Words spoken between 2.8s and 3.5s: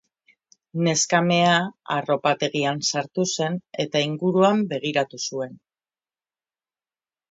sartu